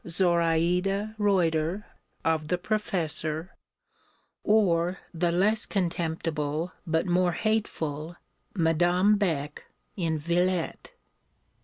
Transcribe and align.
Zoraïde 0.09 1.13
Reuter, 1.19 1.85
of 2.25 2.47
the 2.47 2.57
Professor: 2.57 3.55
or 4.43 4.97
the 5.13 5.31
less 5.31 5.67
contemptible 5.67 6.71
but 6.87 7.05
more 7.05 7.33
hateful 7.33 8.15
Madame 8.55 9.15
Beck, 9.17 9.67
in 9.95 10.17
Villette. 10.17 10.93